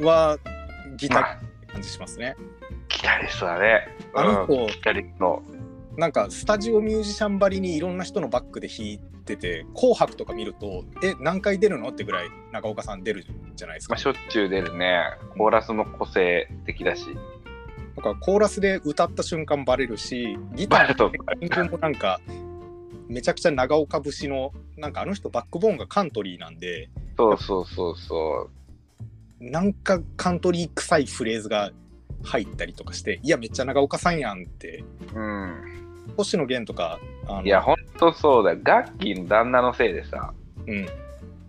[0.00, 0.38] は
[0.96, 2.34] ギターまあって感じしますね。
[2.90, 3.88] ギタリストだね。
[4.14, 5.42] あの子うんギタリスト。
[5.96, 13.24] なんかスタジオミュージシャンばりにいろんな人のバックで弾いてて、紅白とか見ると、え、何回出るのってぐらい長岡さん出る
[13.54, 14.00] じゃないですかまあ、。
[14.00, 15.02] しょっちゅう出るね。
[15.36, 17.06] コーラスも個性的だし。
[17.96, 22.20] だからコーラスで歌った瞬間バレるし、ギターのそうテクニックもなんか、
[23.08, 28.48] めちゃくちゃ長岡節の、なんかあの人バックボーンがカントリーなんで、そうそうそうそ
[29.40, 29.50] う。
[29.50, 31.72] なんかカントリー臭いフレーズが
[32.22, 35.80] 入ったりとかして、いや、めっちゃ長岡さんやんって、うん。
[36.16, 38.58] 星野源とか、あのいや、ほんとそうだよ。
[38.62, 40.32] ガッキーの旦那のせいでさ、
[40.66, 40.86] うん、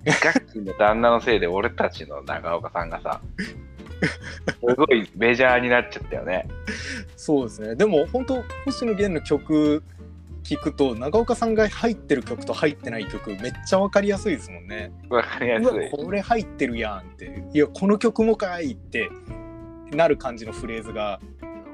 [0.06, 3.22] ガッキーの旦那のせいで俺たちの長岡さんがさ、
[4.60, 6.48] すごいメジャーになっちゃったよね。
[7.16, 7.76] そうですね。
[7.76, 9.84] でも本当星野源の曲
[10.44, 14.92] 聞くと長岡さんが入ってる曲と入ってない曲めっちゃ分かりやすいですもんね。
[15.10, 15.90] わかりやうわすい。
[15.92, 19.10] これ入ってるやんっていやこの曲もかいって
[19.92, 21.20] なる感じのフレーズが。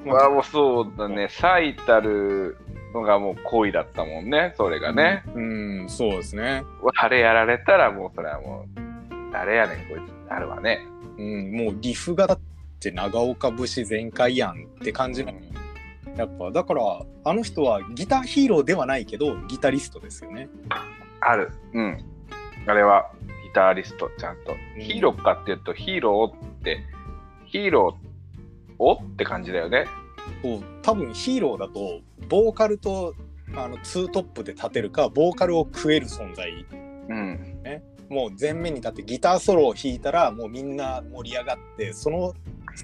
[0.05, 1.27] まあもうそうだね。
[1.29, 2.57] 最たる
[2.93, 4.53] のがもう恋だったもんね。
[4.57, 5.23] それがね。
[5.33, 6.63] うん、うんそうですね。
[6.97, 10.79] あれやられたらもうそれはもう、誰やねんこいつってなるわね。
[11.17, 12.39] うん、もうリフがだっ
[12.79, 15.33] て長岡節全開やんって感じの
[16.15, 16.81] やっぱだから
[17.25, 20.49] あの人はギターヒーローではないけどギタリストですよね。
[21.21, 21.51] ある。
[21.73, 22.05] うん。
[22.67, 23.11] あれは
[23.43, 24.51] ギタリスト、ちゃんと。
[24.51, 26.79] うんヒーローかっていうと、ヒーローって、
[27.45, 28.06] ヒーロー
[28.79, 29.85] をって感じだよね。
[30.41, 33.13] そう多分ヒーローだとボーカルと
[33.55, 36.51] あのツートップで立てるかボーカルを食える存在
[37.09, 37.53] うん。
[38.09, 42.33] もう前面に立ってギターソロを弾いたらもうみんな盛り上がってその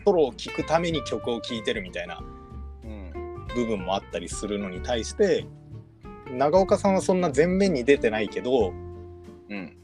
[0.05, 2.21] ソロを聴くために曲を聴いてるみたいな
[2.83, 3.47] うん。
[3.55, 5.45] 部分もあったりするのに対して
[6.31, 8.73] 長岡さんはそんな前面に出てないけど
[9.49, 9.77] うん。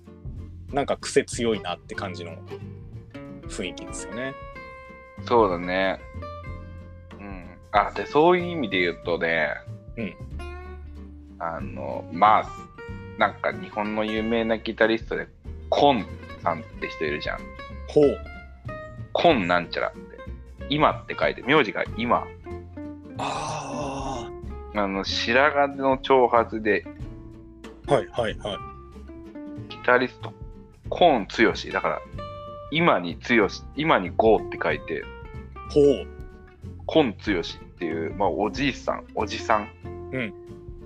[0.72, 2.38] なんか癖強いなって感じの
[3.48, 4.34] 雰囲気ですよね。
[5.26, 6.00] そうだね。
[7.20, 7.46] うん。
[7.72, 9.54] あ、で、そういう意味で言うとね、
[9.98, 10.16] うん。
[11.40, 12.44] あの、まあ、
[13.18, 15.28] なんか日本の有名なギタリストで、
[15.70, 16.06] コン
[16.42, 17.40] さんって人いるじゃん。
[17.88, 18.18] ほう
[19.14, 20.00] コンなんちゃらって。
[20.70, 22.26] 今って書いて、名字が今。
[23.18, 24.30] あ
[24.76, 26.86] あの、白髪の長髪で、
[27.88, 28.58] あはいはいはい。
[29.70, 30.34] ギタリスト、
[30.90, 31.72] コーン強し。
[31.72, 32.02] だから、
[32.72, 35.04] 今に強し、今にゴーって書いて、
[35.70, 36.08] ほう
[36.86, 39.70] コン強しっていう、まあ、おじいさん、おじさん。
[40.12, 40.34] うん。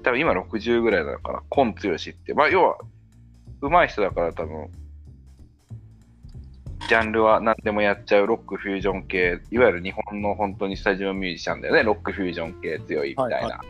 [0.04, 1.44] 多分今60ぐらいなのかな。
[1.50, 2.34] コン強しって。
[2.34, 2.78] まあ、要は、
[3.62, 4.70] 上手い人だから多分、
[6.90, 11.84] ジャンルは何でもやっちゃうロックフュージョン系、いわゆる日本の本当にスタジオミュージシャンだよね。
[11.84, 13.64] ロックフュージョン系強いみたいな、はいはいはい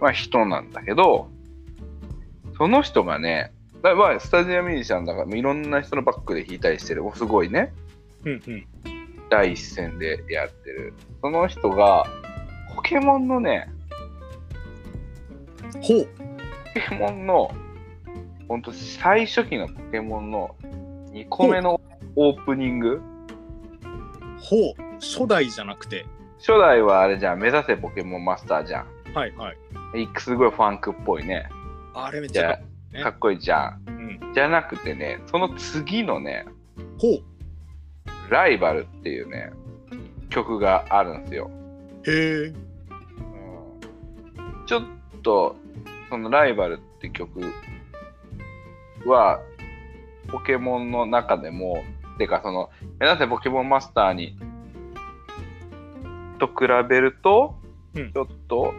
[0.00, 1.28] まあ、人なんだけど、
[2.56, 7.72] その人がね、だまあ、スタジオミュージシャンだから、いろんな人のバックで弾いたりしてる、すごいね、
[8.24, 8.66] うんうん。
[9.30, 10.92] 第一線でやってる。
[11.22, 12.04] その人が、
[12.74, 13.70] ポケモンのね、
[15.80, 16.08] ほう
[16.74, 17.50] ポケモンの、
[18.48, 20.54] ほんと最初期のポケモンの
[21.12, 21.80] 2個目の
[22.16, 23.00] オープニング
[24.40, 26.04] ほう初代じゃなくて
[26.38, 28.86] 初代はあれじゃん、目指せポケモンマスターじゃん。
[29.14, 29.56] はいはい。
[30.18, 31.48] すごいファンクっぽいね。
[31.94, 32.60] あれめっちじゃ
[32.92, 33.82] ねあ、かっこいいじゃん。
[33.88, 33.90] う
[34.30, 34.32] ん。
[34.34, 36.46] じゃなくてね、その次のね、
[36.98, 37.22] ほう
[38.30, 39.52] ライバルっていうね、
[40.28, 41.50] 曲があるんですよ。
[42.06, 42.52] へえ。
[44.66, 44.84] ちょっ
[45.22, 45.56] と、
[46.08, 47.40] そのライバルって曲
[49.04, 49.40] は、
[50.28, 51.82] ポケモンの中でも、
[52.18, 54.36] てかその、目指せポケモンマスターに、
[56.38, 57.56] と比べると、
[57.94, 58.72] うんちょっと、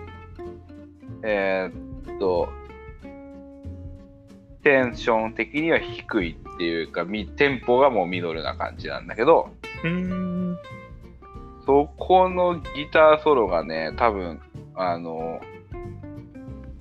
[1.24, 2.50] えーっと、
[4.64, 9.50] テンション的には低いっていうか、みテンポがもうミドルな感じなんだけど、
[9.84, 10.58] うーん。
[11.66, 14.42] そこのギターソロがね、多分、
[14.76, 15.42] あの、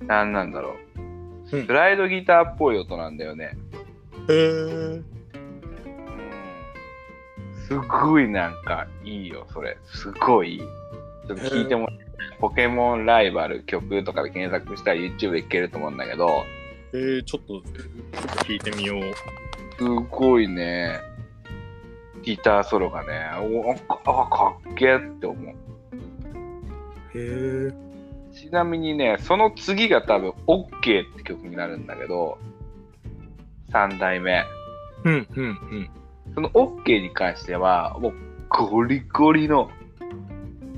[0.07, 1.01] なんなんだろう。
[1.01, 3.57] うんスライドギターっぽい音なんだよね。
[4.29, 5.05] へん。
[7.67, 9.77] すごいなんかいいよ、それ。
[9.85, 10.59] すごいいい。
[10.59, 11.93] ちょっと聞いてもら
[12.39, 16.43] ポケモンライバル曲とかで検索したら YouTube で聴けると思うんだけど、
[16.93, 19.01] えー、ちょっと、ちょっと聞いてみよう。
[19.77, 20.99] すごいね、
[22.21, 25.55] ギターソロがね、おあ、かっけえって思う。
[27.13, 27.91] へえ。
[28.33, 32.37] ちなみにね、その次が多分 OK って曲になるんだけど、
[33.71, 34.43] 3代目。
[35.03, 35.89] うんうんうん。
[36.35, 38.13] その OK に関しては、もう
[38.49, 39.69] ゴリゴリの、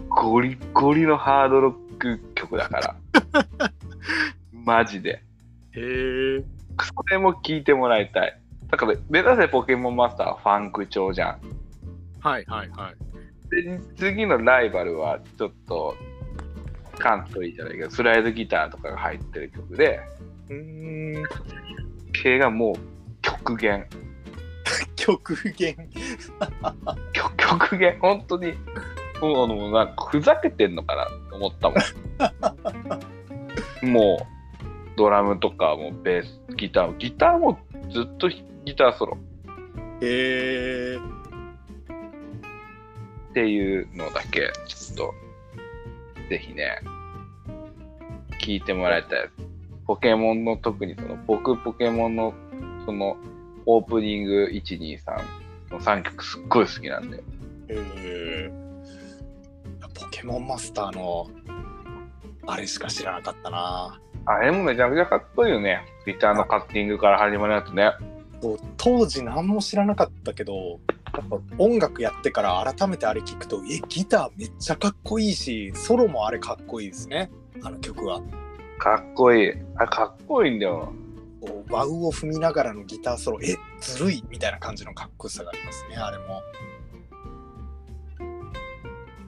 [0.10, 2.96] ゴリゴリのハードロック曲だから。
[4.54, 5.24] マジで。
[5.76, 6.44] へえ。
[6.82, 8.40] それも聞いてもらいたい。
[8.70, 11.40] だから、目指せポケモンマスターはファンク調じゃん。
[12.20, 13.64] はいはいはい。
[13.64, 15.96] で、次のライバルはちょっと、
[16.98, 20.00] カントリーじゃないけど、スライドギターとかが入ってる曲で、
[20.50, 21.24] うーん。
[22.14, 22.76] 系がもう
[23.22, 23.88] 極限。
[24.96, 25.90] 極限。
[27.12, 28.54] 極極限、本当に、
[29.22, 31.76] もうあのなんかふざけてんのかなって思ったも
[33.86, 33.90] ん。
[33.92, 34.33] もう、
[34.96, 37.60] ドラムとかもベース、ギター、ギターも
[37.92, 39.18] ずっとギターソロ
[40.02, 40.98] へえ。
[43.30, 45.14] っていうのだけ、ちょっと、
[46.30, 46.80] ぜひね、
[48.40, 49.30] 聞いてもらいたい。
[49.88, 52.34] ポケモンの特にその、僕ポケモンの
[52.86, 53.18] その、
[53.66, 57.18] オープニング1、2、3の3曲すっごい好きなんで。
[57.18, 57.22] へ
[57.70, 58.52] え。
[59.94, 61.30] ポケモンマスターの
[62.46, 64.00] あれしか知らなかったな。
[64.26, 65.86] あれもめちゃくちゃかっこいいよね。
[66.06, 67.92] ギターのカッティングから始まるやつね。
[68.42, 70.54] そう当時何も知らなかったけど
[71.14, 77.32] やっぱ音楽やってから改めてあれ聞くとえギターめっちゃかっこいいしソロもあれかっこいいですね
[77.62, 78.22] あの曲は
[78.80, 79.52] かっこいい。
[79.76, 80.92] あれかっこいいんだよ。
[81.42, 86.42] こうワウを踏みながらのギターソロえずるいみたいな感じのかっこよさがありますねあれも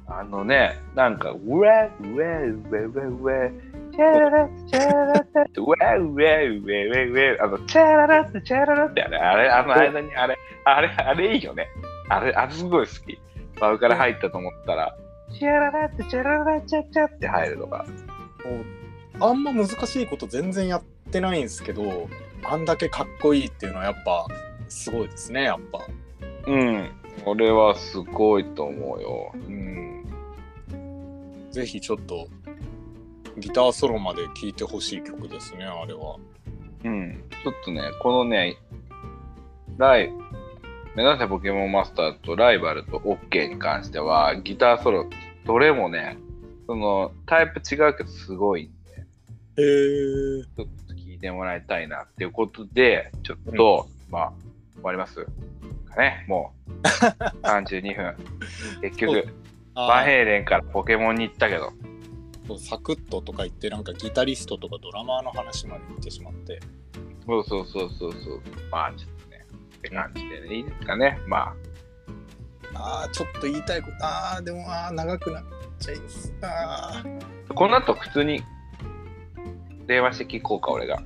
[0.07, 11.67] あのね、なんか、ウェウェウェウェウェチャララチャララって、ウェウェウェウェウェあの、チャララってチャララってあれ、あれ、あの間にあれ、あれ、あれいいよね。
[12.09, 13.19] あれ、あれすごい好き。
[13.59, 14.97] バウから入ったと思ったら、
[15.31, 17.85] チャララってチャララチャチャって入るのが。
[19.19, 22.09] あんま難しいこと全然やってないんですけど
[22.43, 24.27] あんだけかっこいいっていうのはやっぱ
[24.67, 25.79] すごいですねやっぱ
[26.47, 26.91] うん。
[27.25, 29.31] 俺はすごいと思うよ。
[29.47, 30.05] うん
[31.49, 32.27] ぜひちょっと
[33.37, 36.17] ギターソロまで聴いてほしい曲ですねあれは。
[36.83, 37.23] うん。
[37.43, 38.57] ちょっとね、このね、
[39.77, 40.11] ライ、
[40.95, 45.09] 目指せポケモンマスターとライバルと OK に関しては、ギターソロ、
[45.45, 46.17] どれもね、
[46.67, 54.33] そのタイプ違うけどすごいんで、へえちょっと聞いてもらいたいなっていうことで、ちょっと、まあ、
[54.75, 55.25] 終わります。
[55.85, 56.71] かね、もう。
[57.45, 58.15] 32分。
[58.81, 59.27] 結局、
[59.73, 61.71] バンヘイレンからポケモンに行ったけど、
[62.47, 66.59] そうサクッととか言ってなんかギタリストとかドラマーの話まで言ってしまって
[67.27, 68.41] そうそうそうそうそう。
[68.71, 69.45] まあ、ちょっとね、
[69.77, 71.19] って感じでね、いいですかね。
[71.27, 71.55] ま
[72.73, 75.43] あ、あーちょっと言いたいことあーでもあー長くなっ
[75.79, 78.43] ちゃいますあーこの後普通に
[79.87, 81.01] 電話して聞こうか、俺が。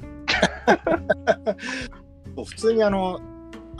[2.35, 3.19] 普通にあの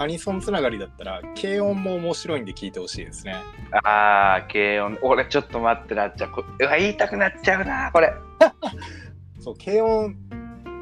[0.02, 3.36] アニソンつながりだったら軽音も面白いんで聞いてほしいですね
[3.84, 4.98] あー、軽音。
[5.02, 6.32] 俺ちょっと待ってなっちゃう。
[6.32, 8.14] こうわ、言いたくなっちゃうな、これ。
[9.42, 10.16] そう軽音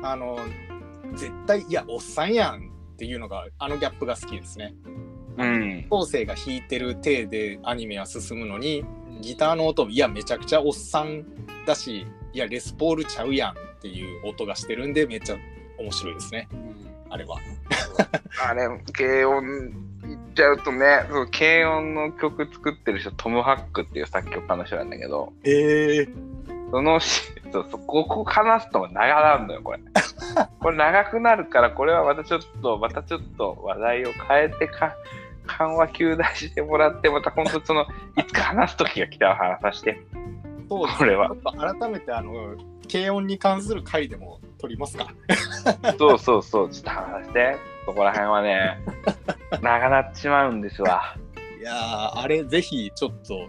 [0.03, 0.37] あの
[1.15, 4.75] 絶対いやおっさんやんっていうのがあのギャップが好きですね
[5.37, 5.87] うん。
[5.89, 8.85] 後世が弾いてる体でアニメは進むのに
[9.21, 11.25] ギターの音いやめちゃくちゃおっさん
[11.65, 15.37] だしいやレスポールちゃうやんっていう音がしてるんでめっちゃ
[15.79, 16.47] 面白いですね
[17.09, 17.37] あれは
[18.49, 26.07] あれ、軽音言っちゃうとね、その軽音の曲作ってる人、トム・ハックっていう作曲家の人なんだけど、ええ
[26.71, 29.79] そのし そうそうここ話すと長なんだよ、これ。
[30.59, 34.93] これ長くなるから、これはまたちょっと、またちょっと話題を変えてか、
[35.45, 37.85] 緩和球大してもらって、また本当その、
[38.17, 40.01] いつか話す時が来たら話させて。
[40.69, 41.35] そうですこれは。
[41.79, 42.55] 改めてあの
[42.91, 45.13] 軽音に関する回でも撮りますか？
[45.97, 47.57] そうそうそう、ちょっと話して。
[47.85, 48.79] そこら辺はね、
[49.61, 51.15] 長なっちまうんですわ。
[51.59, 53.47] いやーあれぜひちょっと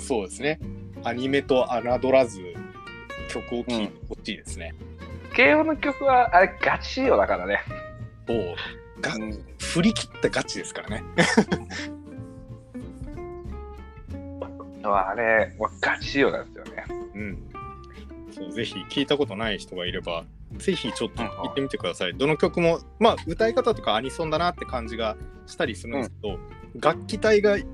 [0.00, 0.60] そうですね。
[1.04, 1.66] アニメと
[2.00, 2.40] 侮らず
[3.28, 4.74] 曲を聴いてほしいですね、
[5.36, 7.60] 軽音の曲は、あれ、ガチ仕様だからね。
[8.26, 8.54] そう。
[9.00, 11.04] がうん振り切ったガチですからね
[14.84, 16.84] あれ、ガチ仕様なんですよね。
[17.14, 17.38] うん。
[18.32, 20.24] そうぜひ聞いたことない人がいれば
[20.58, 25.16] ぜひちょっと聞いてみてください、どの曲もまあ歌い方とかアニソンだなって感じが
[25.46, 26.38] したりするんですけど、
[26.80, 27.64] 楽器隊がい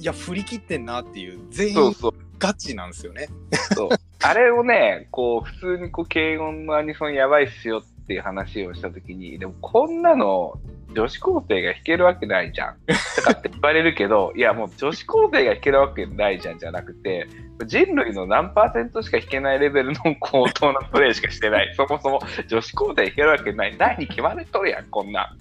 [0.00, 1.92] や振り切ってんなっていう全員。
[2.36, 3.28] ガチなんですよね。
[3.74, 3.88] そう。
[4.20, 10.58] あれをね、こう、普通にこう、軽音のアニソンやばいっすよっていう話をしたときに、でもこんなの
[10.94, 12.76] 女子高生が弾けるわけないじゃん。
[13.16, 17.26] とかって言われるけど、 いやもう女子高生が弾けるわけないじゃんじゃなくて、
[17.66, 21.74] 人類の何パーセントしか弾けないレベルの高等なプレイしかしてない。
[21.74, 23.76] そもそも女子高生弾けるわけない。
[23.78, 25.38] 第に決まれとるやん、こんなん。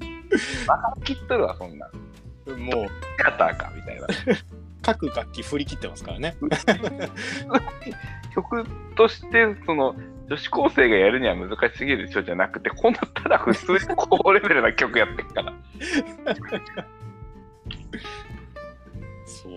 [0.65, 1.91] バカ切っとるわ、そんなん。
[2.59, 2.87] もうや
[3.29, 4.07] ったーか、みたいな。
[4.83, 6.35] 各楽器振り切ってますからね。
[8.35, 8.65] 曲
[8.95, 9.95] として、その、
[10.27, 15.53] 女子高生がやるには難しすぎるでしょじゃなくて、こんなただ普通に高レベルな曲やってるから。
[19.25, 19.51] そう。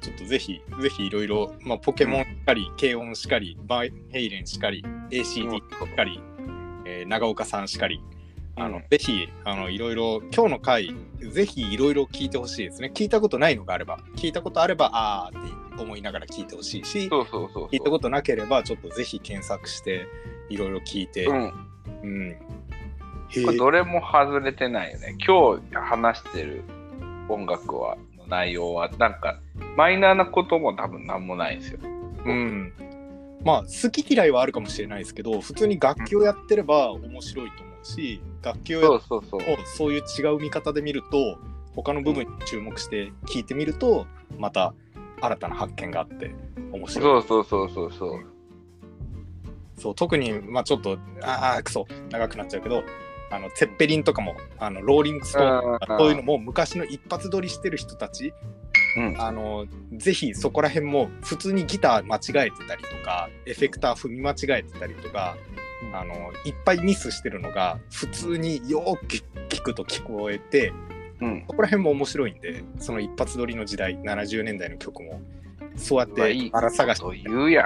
[0.00, 6.22] ちょっとぜひ、ぜひいろいろ、まあ、ポケモンしかり、軽音しかり、バイヘイレンしかり、ACD しかり、
[6.84, 8.00] えー長岡さんしかり、
[8.56, 10.94] あの、うんぜひ、あの、いろいろ、今日の回、
[11.32, 12.92] ぜひいろいろ聞いてほしいですね。
[12.94, 20.06] 聞いたことないのがあれば、聞いたことあれば、あーって思いながら聞いてほしいし、聞いたことなければ、ちょっとぜひ検索して、
[20.48, 21.32] いろいろ聞いて、と。
[21.32, 21.52] うん。
[22.02, 22.30] うん。
[22.30, 22.46] へこ
[23.34, 25.16] れーどれも外れてないよね。
[25.26, 26.62] 今日話してる
[27.28, 29.40] 音楽は、の内容は、なんか、
[29.76, 31.80] マイナーなことも多分なんもないんですよ。
[32.24, 32.72] うん。
[33.44, 39.00] まあ好き嫌いはあるかもしれないですけど普通に楽器をやってれば面白いと思うし楽器を
[39.64, 41.38] そういう違う見方で見ると
[41.74, 44.06] 他の部分に注目して聞いてみると
[44.38, 44.74] また
[45.20, 46.34] 新たな発見があって
[46.72, 48.26] 面白いそうそうそうそうそう。
[49.76, 52.84] そう特にまあちょっとああクソ長くなっちゃうけど
[53.30, 58.32] あのツェッペリンとかもあのローリングストーンとかうんそういうのも昔の一発撮りしてる人たち
[58.96, 59.20] うん。
[59.20, 65.36] あのぜひそこら辺も普通にギター間違えてたりとかエフェクター踏み間違えてたりとか
[65.92, 66.14] あの
[66.44, 69.06] いっぱいミスしてるのが普通によーく
[69.48, 70.72] 聞くと聞こえて
[71.20, 71.44] うん。
[71.48, 75.20] そこら辺も面白いんでその一発撮りの時代70年代の曲も
[75.76, 77.64] そうやって荒探しこと言うや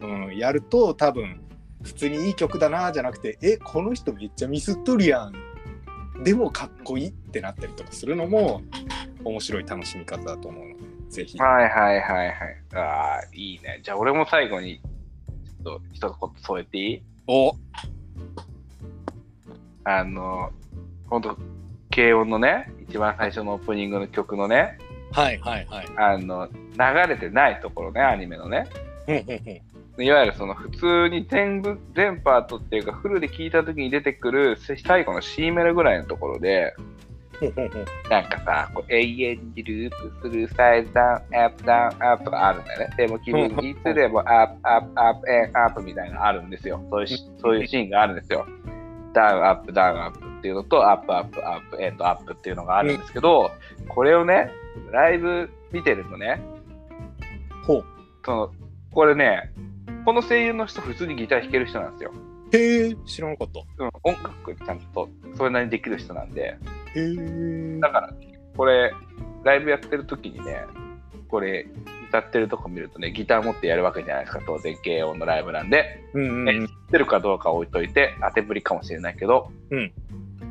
[0.00, 0.04] ん。
[0.26, 1.40] うん、やると多分
[1.82, 5.32] 普通にいい曲だなじゃなくてえこの人めっちゃミスっとるやん
[6.24, 8.62] でもかっこいいってなったりとかするのも
[9.24, 11.38] 面白い楽しみ方だと思うのでぜひ。
[11.38, 12.36] はいはいはいはい。
[12.74, 12.78] あ
[13.18, 13.80] あ、いいね。
[13.82, 14.80] じゃあ俺も最後に、
[15.64, 17.02] ちょっと一言添えていい？
[17.32, 17.54] お
[19.84, 20.50] あの、
[21.08, 21.38] ほんと、
[21.94, 24.78] 軽音のね、一番最初のオープニングの曲のね、
[25.12, 25.86] はいはいはい。
[25.96, 28.66] あの、流れてないところね、アニメのね。
[29.96, 36.74] いわゆるその普通に全部、全パートっていうか、フルで聴いた時に出てくる最後の C メロぐらいのところで、
[38.10, 42.94] なんかさ、こう永遠にループするサイズダウン、アップダウン、アップあるんだよね。
[42.96, 46.80] でも気分いつでもアップ、アップ、アップ、エン、アップみたいなのあるんですよ。
[46.90, 48.46] そういうしそういうシーンがあるんですよ。
[49.12, 53.50] ダウン、アップ、ダウン、アップっていうのと、アップ、アップ、アップ、エンド、アップっていうのがあるんですけど、
[53.88, 54.50] これをね、
[54.92, 56.40] ライブ見てるとね、
[57.66, 57.84] ほう。
[58.24, 58.52] その、
[58.92, 59.52] これね、
[60.04, 62.12] この声優の人、普通にギター弾ける人なんですよ。
[62.52, 63.60] へえ、知らなかった。
[63.84, 66.56] うん、音楽ちゃんとそれなりにできる人なんで、
[66.94, 67.80] へえ。
[67.80, 68.14] だから、
[68.56, 68.92] これ、
[69.44, 70.64] ライブやってる時にね、
[71.28, 71.66] これ、
[72.08, 76.66] 歌ってるとこ見るとね、ギター持ってやるわけじゃないですか、当然、軽音のライブなんで、ねうんうんうん。
[76.66, 79.92] 知ってるかどうかは置いといて、当てぶりかもしれないけど、うん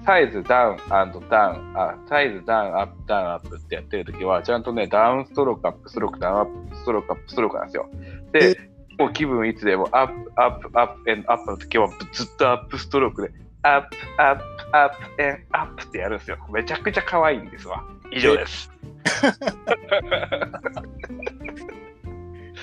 [0.05, 7.89] サイズダウンダウン、あ、サイズダウン、アップ、ダウン、アップってやってる時は、ちゃんとね、ダウンストローク、アップストローク、ダウン、アップストローク、アップストロークなんですよ。
[8.31, 8.59] で、
[8.97, 16.37] もう気分いつでも、アップ、アップ、アップ、アップの時は、ずっとアップストロークで、アップ、アップ、アップ、エン、アップってやるんですよ。
[16.51, 17.83] めちゃくちゃ可愛いんですわ。
[18.11, 18.71] 以上です。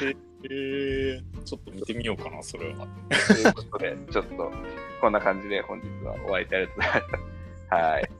[0.01, 0.09] へ
[0.51, 1.20] え。
[1.44, 2.86] ちょっと見てみようかな、それは。
[3.28, 4.53] ということで、ちょっと、
[5.01, 7.74] こんな感じで本日はお開きしたいと思います。
[7.74, 8.11] はい。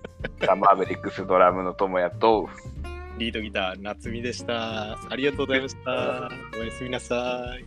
[0.41, 2.49] ザ・マーベリックスドラムの友也と、
[3.19, 4.93] リードギター、夏美でした。
[4.93, 6.31] ありがとうございました。
[6.61, 7.65] おやすみなさい。